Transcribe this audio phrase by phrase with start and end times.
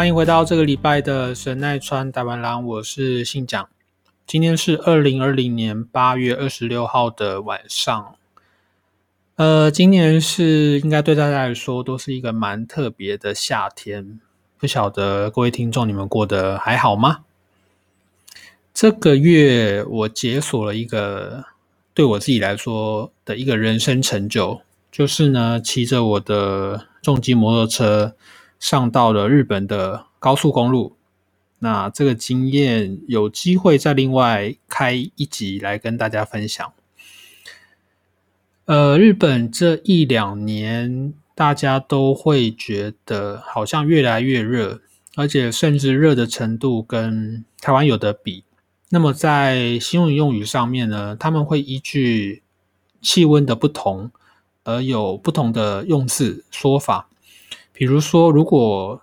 [0.00, 3.68] 欢迎回到这个礼拜的神奈川台湾狼，我是信长。
[4.26, 8.14] 今天是二零二零年八月二十六号的晚上。
[9.36, 14.18] 呃，今年是应该对大家来说都是一个蛮特别的夏天。
[14.56, 17.18] 不晓得各位听众你们过得还好吗？
[18.72, 21.44] 这个月我解锁了一个
[21.92, 28.14] 对我自己来说的一个人生成就，就是呢骑着我的重机摩托车。
[28.60, 30.94] 上到了日本的高速公路，
[31.58, 36.72] 那这个经验有机会再另外开一集来跟大家分享。
[38.66, 44.80] 呃，日本这一两年大家都会觉得好像越来越热，
[45.16, 48.44] 而且甚至热的程度跟台湾有的比。
[48.90, 52.42] 那么在新闻用语上面呢，他们会依据
[53.00, 54.10] 气温的不同
[54.64, 57.09] 而有不同的用字说法。
[57.80, 59.00] 比如说，如果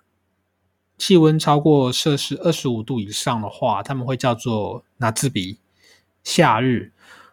[0.99, 5.55] 气温超过摄氏二十五度以上的话，他们会叫做“拿兹比”；
[6.23, 6.91] 夏日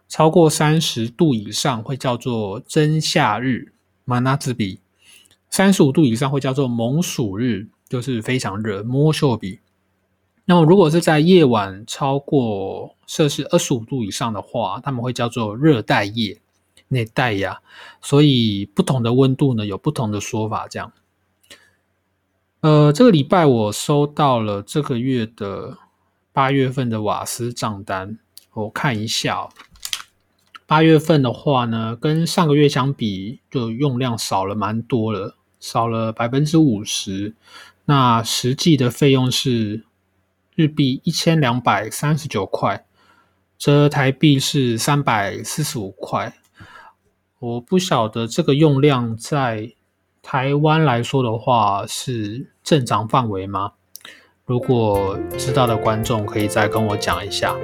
[0.09, 3.73] 超过三十度以上会叫做“真夏日”；
[4.07, 4.81] 马纳字比
[5.51, 9.59] 三十五度以上会叫做“猛暑日”，就是非常热，摸秀比。
[10.47, 16.41] 那么，如果是在夜晚超过摄氏二十五度以上的话，他们会叫做“热带夜”、
[16.89, 17.61] “内带呀”。
[18.01, 20.91] 所以，不同的温度呢，有不同的说法，这样。
[22.65, 25.77] 呃，这个礼拜我收到了这个月的
[26.33, 28.19] 八月份的瓦斯账单，
[28.55, 29.51] 我看一下。
[30.65, 37.35] 八月份的话呢，跟上个月相比，就用量少了蛮多了，少了百分之五十。
[37.85, 39.85] 那实际的费用是
[40.55, 42.87] 日币一千两百三十九块，
[43.59, 46.35] 折台币是三百四十五块。
[47.41, 49.75] 我不晓得这个用量在。
[50.27, 53.75] 台湾来说的话，是正常范围吗？
[54.45, 57.55] 如果知道的观众可以再跟我讲一下。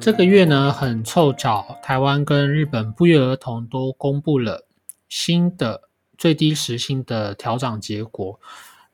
[0.00, 4.66] 这个月呢，很凑巧，台湾跟日本不约而同都公布了
[5.08, 5.82] 新的。
[6.16, 8.40] 最低时薪的调整结果，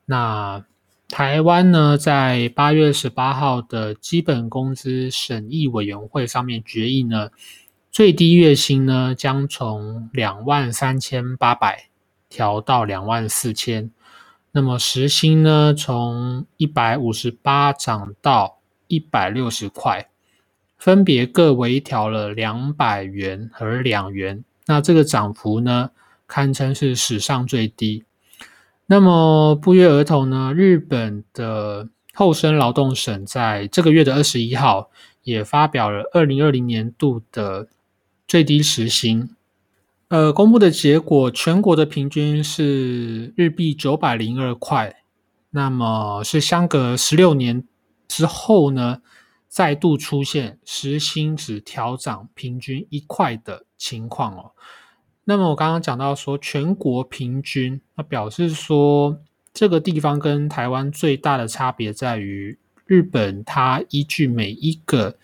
[0.04, 0.62] 那
[1.16, 7.30] 台湾呢，在八月十八号的基本工资审议委员会上面决议呢，
[7.92, 11.88] 最低月薪呢将从两万三千八百
[12.28, 13.92] 调到两万四千，
[14.50, 18.58] 那么时薪呢从一百五十八涨到
[18.88, 20.08] 一百六十块，
[20.76, 25.92] 分别各微调了两百元和两元，那这个涨幅呢？
[26.26, 28.02] 堪称是史上最低。
[28.86, 34.90] 那么不约而同呢，日本的厚生劳动省在这个月的二十一号
[35.22, 37.68] 也发表了二零二零年度的
[38.28, 39.30] 最低时薪。
[40.08, 44.94] 呃，公布的结果，全国的平均是日币九百零二块。
[45.50, 47.66] 那么是相隔十六年
[48.06, 49.00] 之后呢，
[49.48, 54.52] 再度出现时薪只调涨平均一块的情况哦。
[55.26, 59.18] 那么我刚刚讲到说全国平均，那表示说
[59.54, 65.16] 这个地方跟台湾最大的差别在于，日本它依据每一个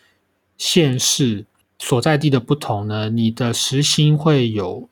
[0.57, 1.45] 县市
[1.79, 4.89] 所在地的不同呢，你的时薪会有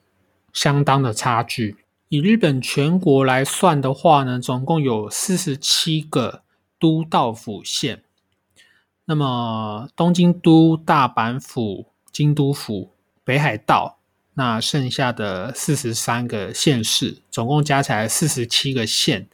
[0.52, 1.76] 相当的差距。
[2.10, 6.42] 以日本全国来算的话呢，总共有四十七个
[6.78, 8.02] 都道府县，
[9.06, 12.92] 那么东京都、大阪府、京都府、
[13.24, 13.97] 北海道。
[14.38, 19.28] 那剩下的四十三个县市，总共加起来四十七个县，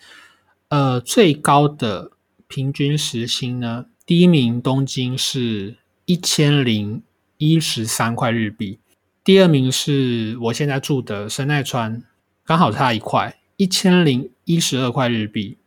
[0.69, 2.13] 呃，最高的
[2.49, 7.03] 平均时薪呢，第一名东京是一千零
[7.37, 8.79] 一十三块日币，
[9.23, 12.03] 第二名是我现在住的神奈川，
[12.43, 15.59] 刚好差一块，一千零一十二块日币。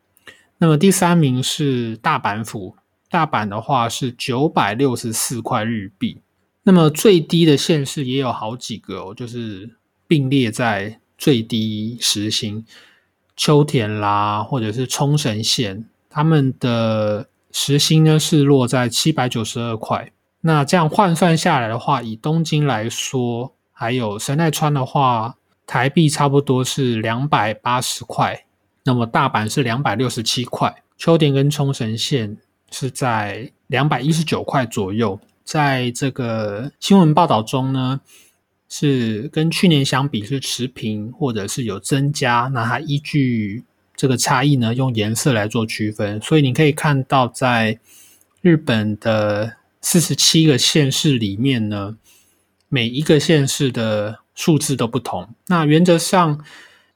[0.57, 2.75] 那么第三名是大阪府，
[3.11, 6.21] 大阪的话是九百六十四块日币。
[6.67, 12.65] 那么最低的县市也有好几个哦，就是并列在最低时薪，
[13.37, 20.11] 秋田啦，或者是冲绳县，他们的时薪呢是落在七百九十二块。
[20.41, 28.43] 那这样换算下来的话，以东京来说，还有神奈川的话，台币差不多是两百八十块。
[28.83, 32.37] 那么大阪是两百六十七块，秋田跟冲绳县
[32.69, 35.17] 是在两百一十九块左右。
[35.47, 38.01] 在这个新闻报道中呢，
[38.67, 42.51] 是跟去年相比是持平，或者是有增加。
[42.53, 43.63] 那它依据
[43.95, 46.19] 这个差异呢，用颜色来做区分。
[46.19, 47.79] 所以你可以看到，在
[48.41, 51.95] 日本的四十七个县市里面呢，
[52.67, 55.29] 每一个县市的数字都不同。
[55.47, 56.43] 那原则上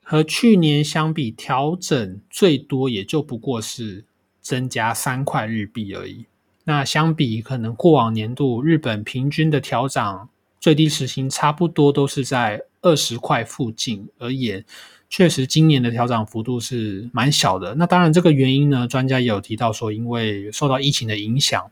[0.04, 4.04] 和去年相比，调整最多也就不过是
[4.42, 6.25] 增加三块日币而已。
[6.63, 10.29] 那相比可能过往年度日本平均的调涨
[10.59, 14.63] 最低时薪差不多都是在二十块附近而言，
[15.09, 17.73] 确实今年的调涨幅度是蛮小的。
[17.75, 21.71] 那当然这个原因呢，专家也有提到说，因为受到疫情的影响，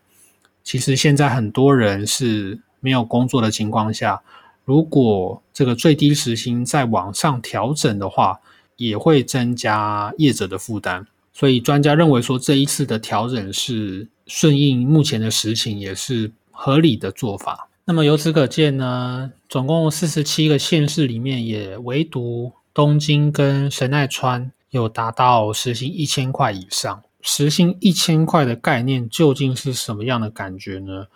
[0.64, 4.22] 其实现在很多人是没有工作的情况下，
[4.66, 8.40] 如果这个最低时薪再往上调整的话，
[8.78, 11.06] 也会增加业者的负担。
[11.34, 14.08] 所以专家认为说，这一次的调整是。
[14.32, 17.68] 顺应目前的实情也是合理的做法。
[17.86, 27.02] 那么由此可见呢，总共四十七个县市里面，也唯独东京跟神奈川有达到时薪一千块以上。
[27.24, 31.08] 时薪一千块的概念究竟是什么样的感觉呢？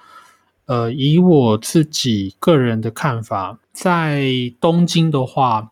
[0.65, 5.69] 呃，以我自己个人的看法，在东京的话。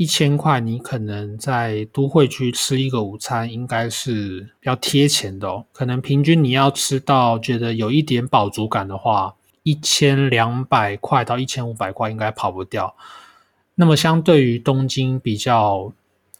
[0.00, 5.66] 一千块，你可能在都会区吃一个午餐，应该是要贴钱的哦。
[5.74, 12.94] 可能平均你要吃到觉得有一点饱足感的话，一千两百块到一千五百块应该跑不掉。
[13.74, 15.92] 那么相对于东京比较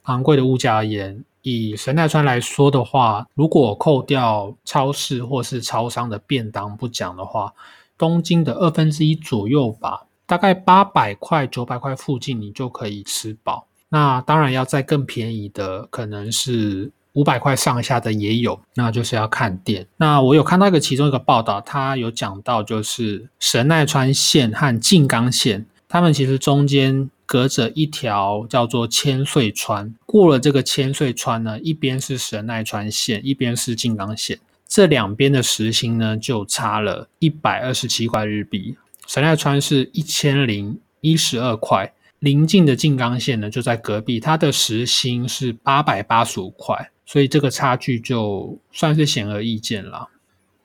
[0.05, 7.53] 昂贵的物价而言，以神奈川来说的话，如果扣掉超市或是超商的便当不讲的话，
[7.99, 10.07] 东京的二分之一左右吧。
[10.31, 13.67] 大概八百块、九百块附近，你就可以吃饱。
[13.89, 18.61] 那当然要再更便宜的，可能是五百块上下的也有。
[18.75, 19.89] 那就是要看店。
[19.97, 29.93] 那我有看到一个其中一个报道，他有讲到，就是神奈川县和静冈县，他们其实中间隔着一条叫做千岁川。
[30.07, 34.39] 过了这个千岁川呢，一边是神奈川县，一边是静冈县，
[34.69, 38.77] 这两边的时薪呢就差了一百二十七块日币。
[39.11, 50.11] 神奈川是一千零一十二块，邻近的静冈县呢就在隔壁，它的时薪是八百八十五块，所以这个差距就算是显而易见了。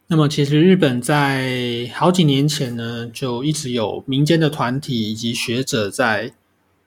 [0.06, 6.32] 那么，其实日本在好几年前呢，就一直有民间的团体以及学者在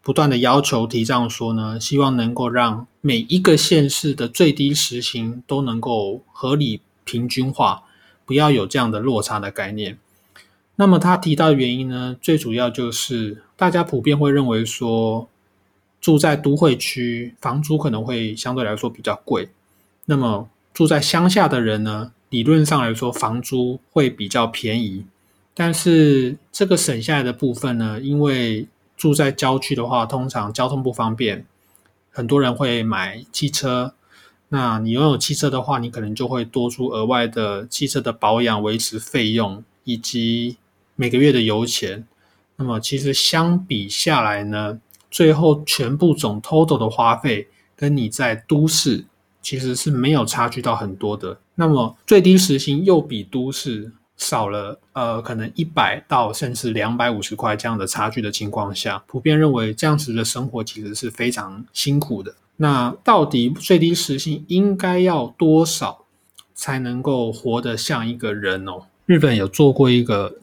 [0.01, 7.83] 不断的要求提倡说呢，希望能够让每一个县市的最低时薪都能够合理平均化，
[8.25, 9.99] 不要有这样的落差的概念。
[10.81, 15.29] 那么他提到的原因呢，最主要就是大家普遍会认为说，
[16.01, 19.49] 住在都会区房租可能会相对来说比较贵。
[20.05, 25.05] 那么住在乡下的人呢，理论上来说房租会比较便宜。
[25.52, 31.45] 但是这个省下来的部分呢，因为住在郊区的话，通常交通不方便，
[32.12, 33.95] 很多人会买汽车。
[34.50, 40.57] 那你拥有汽车的话，你可能就会多出额外的汽车的保养、维持费用以及。
[41.00, 42.05] 每个月的油钱，
[42.57, 49.05] 那么其实相比下来呢，最后全部总 total 的花费跟你在都市
[49.40, 51.38] 其实是没有差距到很多的。
[51.55, 62.35] 那么最低时薪又比都市少了，呃，可能一百到甚至两百五十块这样的差距的情况下，普遍认为这样子的生活其实是非常辛苦的。
[62.57, 66.07] 那到底最低时薪应该要多少
[66.57, 68.87] 才能够活得像一个人哦？
[69.07, 70.38] 日本有做过一个。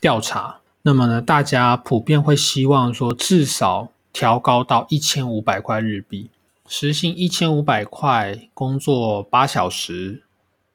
[0.00, 6.30] 调查，那么呢，大家普遍会希望说，至少调高到一千五百块日币，
[6.68, 10.22] 时薪一千五百块，工作八小时，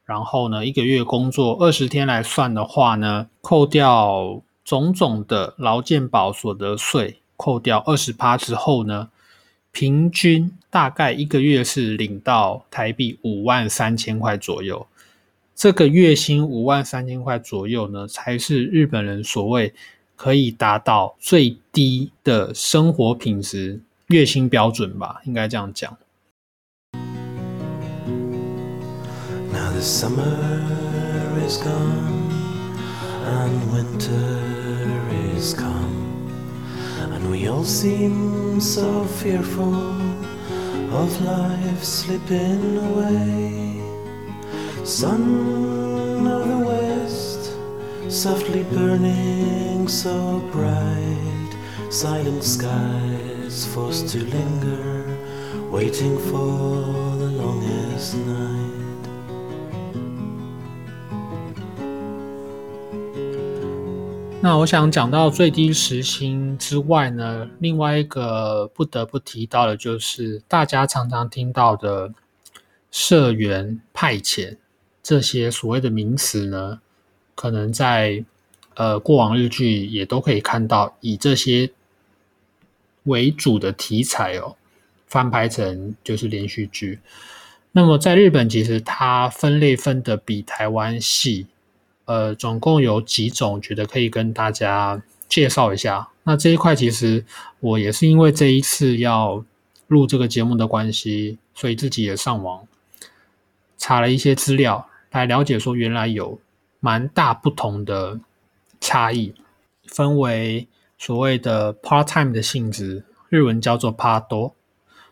[0.03, 9.07] 然后呢，一个月工作二十天来算的话呢，扣掉种种的劳健保所得税，扣掉二十趴之后呢，
[9.71, 14.85] 平均大概一个月是领到台币五万三千块左右。
[15.55, 19.73] 这个月薪五万三千块左右呢，才是日本人所谓
[20.15, 23.79] 可以达到最低的生活品质。
[24.07, 25.95] 月薪标准吧，应该这样讲。
[29.51, 30.21] Now the summer
[31.47, 32.29] is gone
[33.25, 34.39] and winter
[35.37, 35.93] is come,
[37.11, 39.73] and we all seem so fearful
[40.91, 43.72] of life slipping away.
[44.85, 47.53] Sun of the west,
[48.09, 51.55] softly burning so bright,
[51.89, 55.17] silent skies forced to linger,
[55.71, 58.73] waiting for the longest night.
[64.41, 72.11] 那我想讲到最低时薪之外呢，另外一个不得不提到的就是大家常常听到的
[72.91, 74.57] 社员派遣
[75.03, 76.79] 这些所谓的名词呢，
[77.35, 78.23] 可能在
[78.73, 81.69] 呃过往日剧也都可以看到以这些
[83.03, 84.55] 为主的题材哦，
[85.05, 86.99] 翻拍成就是连续剧。
[87.73, 91.47] 那么在日本，其实它分类分的比台湾细。
[92.05, 96.09] 呃，总共有几种，觉得可以跟大家介绍一下。
[96.23, 97.23] 那这一块其实
[97.61, 99.45] 我也是因为这一次要
[99.87, 102.67] 录这个节目的关系，所以自己也上网
[103.77, 106.38] 查了一些资料，来了解说原来有
[106.80, 108.20] 蛮大不同的
[108.80, 109.34] 差异，
[109.86, 114.54] 分为所谓的 part time 的性质，日文叫做 part 多。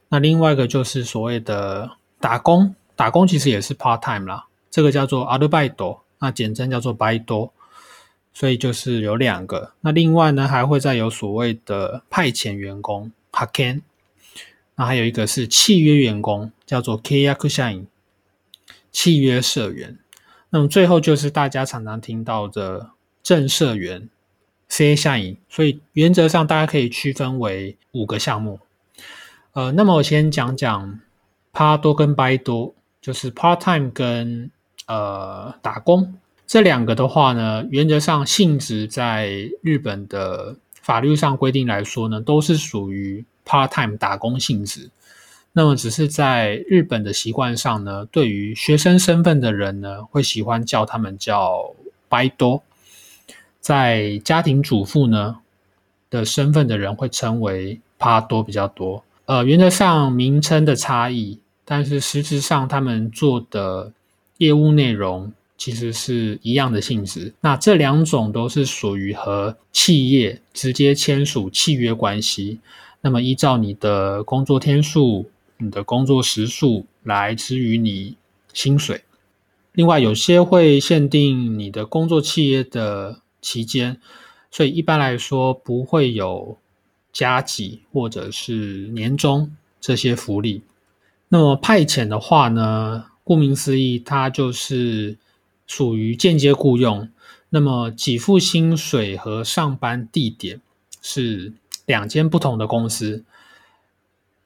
[0.09, 6.01] 那另外一个就是所谓的打工，打工其实也是 part time 啦，这个叫做アルバイト。
[6.19, 7.51] 那简称叫做白多，
[8.33, 9.73] 所以就是有两个。
[9.83, 13.83] 那另外呢，还会再有所谓的派遣员工 （haken），
[14.77, 17.87] 那还有一个是契约员工，叫做 k a k u s h i n
[18.92, 19.98] 契约社员。
[20.50, 22.92] 那么最后就是大家常常听到的
[23.24, 24.10] 正社员
[24.68, 28.60] （c s h i n 所以原则上大家可以区分为五个项目。
[29.54, 31.00] 呃，那么我先讲讲
[31.54, 34.52] part 多跟 by 多，就是 part time 跟
[34.88, 44.90] 呃，打工这两个的话呢，原则上性质在日本的法律上规定来说呢，都是属于 part time 打工性质。
[45.54, 51.74] 那么只是在日本的习惯上呢，对于学生身份的人呢，会喜欢叫他们叫
[52.08, 52.62] 白多；
[53.60, 55.38] 在家庭主妇呢
[56.10, 59.04] 的身份的人会称为 part 多比较多。
[59.26, 63.92] 呃，原则上名称的差异，但是实质上他们做的。
[64.38, 72.60] 业务内容其实是一样的性质，那这两种都是属于和企业直接签署契约关系。
[73.02, 75.30] 那么依照你的工作天数、
[75.62, 78.18] 你的工作时数来自于你
[78.52, 79.04] 薪水。
[79.74, 84.02] 另外，有些会限定你的工作企业的期间，
[84.50, 86.58] 所以一般来说不会有
[87.14, 90.64] 加给或者是年终这些福利。
[91.30, 93.06] 那么派遣的话呢？
[93.24, 95.18] 顾名思义，它就是
[95.68, 97.08] 属于间接雇佣。
[97.50, 100.60] 那么，给付薪水和上班地点
[101.02, 101.54] 是
[101.86, 103.24] 两间不同的公司。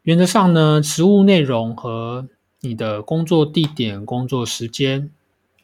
[0.06, 2.28] 原则上呢，职务内容和
[2.62, 5.10] 你的工作地点、工作时间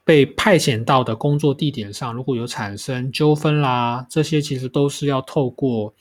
[0.03, 5.93] 被派遣到的工作地点上，如果有产生纠纷啦，这些其实都是要透过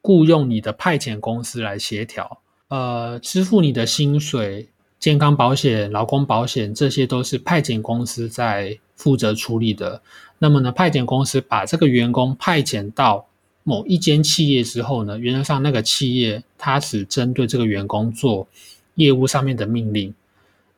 [0.00, 2.40] 雇佣你的派遣公司来协调。
[2.68, 4.70] 呃，支付你的薪水。
[4.98, 10.02] 健康保险、劳工保险，这些都是派遣公司在负责处理的。
[10.38, 13.27] 那么呢，派遣公司把这个员工派遣到
[13.68, 18.48] 某一间企业之后呢，原则上那个企业它只针对这个员工做
[18.94, 20.14] 业务上面的命令。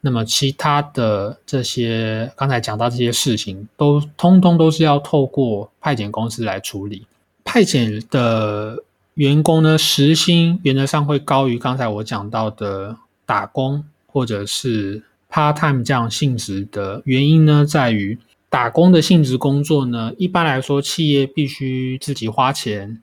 [0.00, 7.06] 那么其他的这些刚才讲到这些事情，都通通都是要透过派遣公司来处理。
[7.44, 8.82] 派遣的
[9.14, 13.84] 员工呢，时薪原则上会高于刚才我讲到的打工。
[14.12, 18.18] 或者是 part time 这样性质的原因呢，在于
[18.50, 23.02] 打工的性质工作呢，一般来说企业必须自己花钱，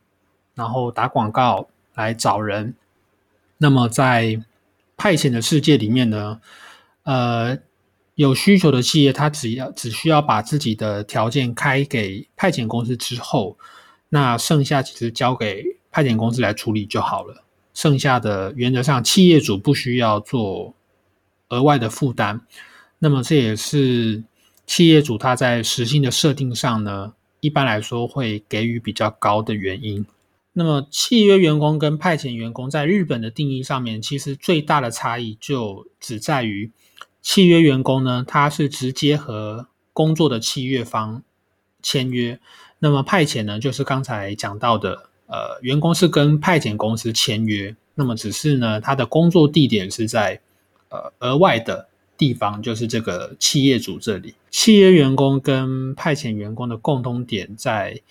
[0.54, 2.76] 然后打广告来找人。
[3.58, 4.40] 那么在
[4.96, 6.40] 派遣的世界里面呢，
[7.04, 7.58] 呃，
[8.14, 13.58] 有需求的企业，它只要只需要把自己的条件开给派遣公司之后，
[14.10, 17.44] 那剩下其实交给派遣公司来处理就好了。
[17.74, 20.76] 剩下的原则上企业主不需要做。
[21.50, 22.42] 额外的负担，
[23.00, 24.22] 那么这也是
[24.68, 30.06] 企业主他在时薪的设定上呢，一般来说会给予比较高的原因。
[30.54, 36.72] 那么契约员工跟派遣员工在日本的定义上面，其实最大的差异就只在于
[37.22, 41.24] 契约员工呢，他是直接和工作的契约方
[41.82, 42.40] 签约，
[42.80, 47.76] 那么派遣呢，就是刚才讲到的，呃，员工是跟派遣公司签约。
[47.94, 50.42] 那么只是呢，他的工作地点是在
[50.90, 54.34] 呃额外的地方，就是这个企业主这里。
[54.50, 58.02] 契约员工跟派遣员工的共通点在，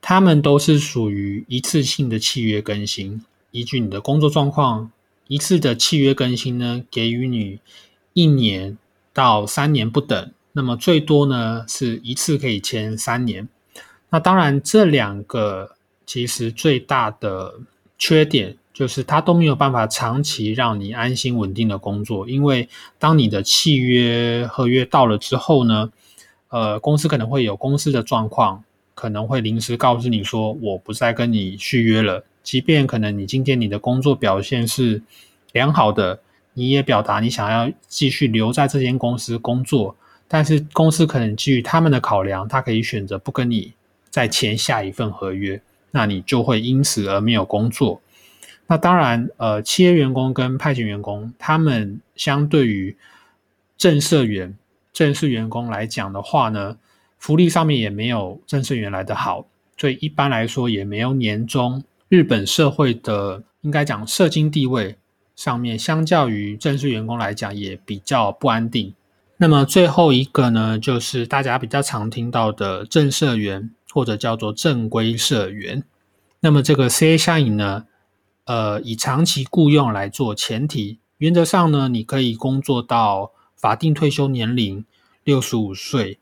[0.00, 4.90] 他们都是属于一次性的契约更新，依据你的工作状况，
[5.28, 7.60] 一次的契约更新呢，给予你
[8.12, 8.76] 一年
[9.12, 10.32] 到三年不等。
[10.52, 13.48] 那么最多呢是一次可以签三年。
[14.10, 17.60] 那当然，这两个其实最大的
[17.96, 25.90] 缺点就是他都没有办法长期让你安心稳定的工作，因为当你的契约合约到了之后呢，
[26.48, 35.02] 呃，公司可能会有公司的状况，可能会临时告知你说我不再跟你续约了，即便可能你今天你的工作表现是
[35.52, 36.20] 良好的，
[36.54, 39.96] 你也表达你想要继续留在这间公司工作。
[40.28, 43.72] 但是公司可能基于他们的考量，他可以选择不跟你
[44.10, 45.60] 再签下一份合约，
[45.90, 48.00] 那你就会因此而没有工作。
[48.70, 52.96] 那当然，呃，企业员工跟派遣员工，他们相对于
[53.76, 54.56] 正社员、
[54.92, 56.76] 正式员工来讲的话呢，
[57.18, 59.44] 福利上面也没有正式员来的好，
[59.76, 61.82] 所以一般来说也没有年终。
[62.08, 64.96] 日本社会的应该讲社经地位
[65.34, 68.94] 上面，相较于正式员工来讲，也比较不安定。
[69.38, 75.82] 那么最后一个呢，就是大家比较常听到的正社员，或者叫做正规社员。
[76.38, 77.86] 那么这个 C A 效应呢，
[78.50, 84.84] 呃，以长期雇佣来做前提，原则上呢，你可以工作到法定退休年龄
[85.22, 86.18] 六十五岁。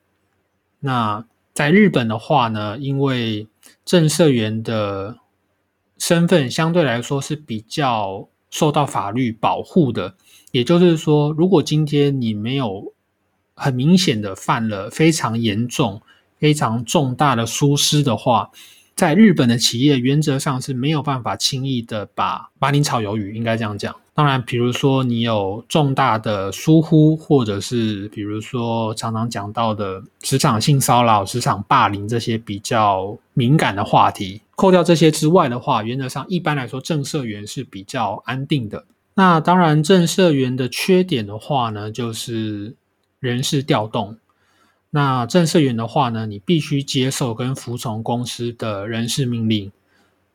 [0.81, 3.49] 那在日本的话呢，因为
[3.83, 5.17] 正社员的
[5.97, 10.15] 身份相对来说是比较受到法律保护的，
[10.51, 12.93] 也就是说，如果今天你没有
[13.55, 16.03] 很明显的犯了非常严重、
[16.39, 18.51] 非常重大的疏失的话，
[18.99, 23.95] 在日本的企业原则上是没有办法轻易的把把你炒鱿鱼，应该这样讲。
[24.13, 38.85] 当然，比如说你有重大的疏忽，或者是比如说常常讲到的职场性骚扰、职场霸凌这些比较敏感的话题，扣掉这些之外的话，原则上一般来说正社员是比较安定的。
[39.15, 42.75] 那当然，正社员的缺点的话呢，就是。
[43.21, 44.17] 人事调动，
[44.91, 49.71] 那正社员的话呢，你必须接受跟服从公司的人事命令，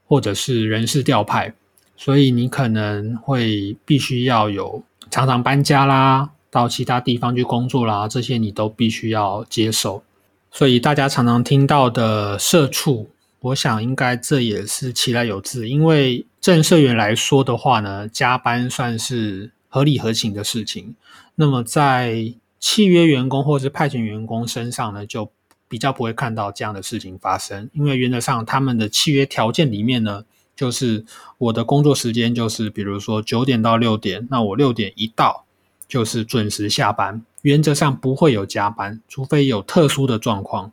[0.06, 1.54] 或者是人事调派，
[1.98, 10.04] 所以你可能会必须要有常常搬家啦，到其他地方去工作啦，这些你都必须要接受。
[10.52, 20.94] 所以大家常常听到的社畜，我想应该这也是其来有自，因为正社员来说的话呢，加班算是合理合情的事情。
[21.34, 22.32] 那么在
[22.66, 25.30] 契约员工或是派遣员工身上呢，就
[25.68, 30.24] 比较不会看到这样的事情发生，因为原则上他们的契约条件里面呢，
[30.56, 31.04] 就是
[31.38, 35.44] 我的工作时间就是比如说九点到六点，那我六点一到
[35.90, 40.72] 就是准时下班，原则上不会有加班，除非有特殊的状况。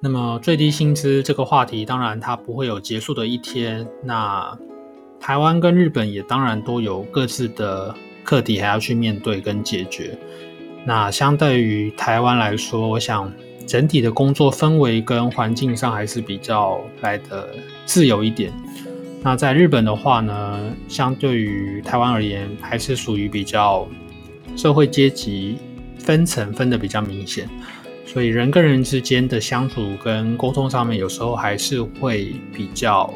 [0.00, 4.58] 那么最低薪资这个话题，当然它不会有结束的一天，那。
[5.26, 10.18] 台湾跟日本也当然都有各自的课题，还要去面对跟解决。
[10.84, 13.32] 那相对于台湾来说，我想
[13.66, 17.48] 整体的工作氛围跟环境上还是比较来的
[17.86, 18.52] 自由一点。
[19.22, 23.88] 那在日本的话呢，相对于台湾而言，还是属于比较
[24.54, 25.56] 社会阶级
[25.96, 27.48] 分层分的比较明显，
[28.04, 33.10] 所以人跟人之间的相处跟沟通上面，有时候还是会比较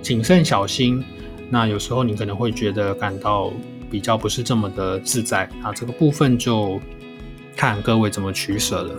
[0.00, 1.04] 谨慎小心。
[1.50, 3.50] 那有时候你可能会觉得感到
[3.90, 6.80] 比较不是这么的自在啊，这个部分就
[7.56, 8.94] 看各位怎么取舍了。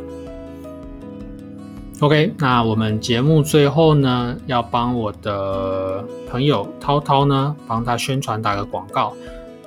[1.99, 9.13] OK，那我们节目最后呢，要帮我的朋友涛涛呢，帮他宣传打个广告。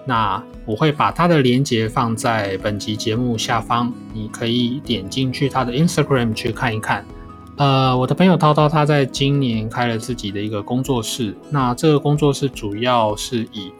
[0.04, 7.04] 那我会把他的链接放在本集节目下方，你可以点进去他的 Instagram 去看一看。
[7.56, 11.36] 呃，我的朋友涛涛，他在今年开了自己的一个工作室。
[11.50, 13.70] 那这个工作室主要是以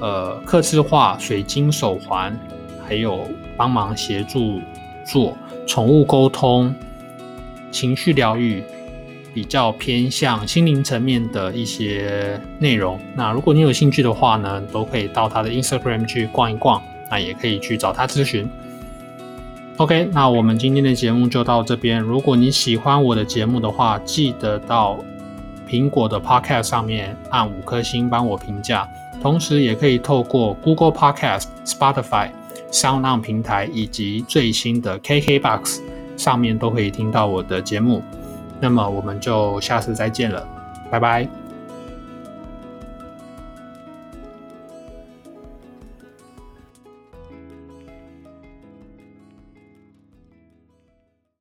[0.00, 2.34] 呃，刻字化水晶手环，
[2.88, 4.60] 还有帮忙协助
[5.06, 6.74] 做宠物沟通、
[7.70, 8.62] 情绪疗愈，
[9.34, 12.98] 比较偏向心灵层面的一些内容。
[13.14, 18.48] 那如果你有兴趣的话呢，都可以到他的 Instagram 去逛一逛，那也可以去找他咨询。
[19.80, 21.98] OK，那我们今天的节目就到这边。
[21.98, 24.98] 如果你喜欢我的节目的话，记得到
[25.66, 28.86] 苹果的 Podcast 上面按五颗星帮我评价，
[29.22, 32.28] 同时也可以透过 Google Podcast、Spotify、
[32.70, 35.80] SoundOn 平台以及最新的 KKBox
[36.14, 38.02] 上面都可以听到我的节目。
[38.60, 40.46] 那么我们就下次再见了，
[40.90, 41.39] 拜拜。